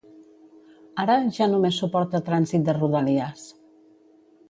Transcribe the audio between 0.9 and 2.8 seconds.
Ara, ja només suporta trànsit de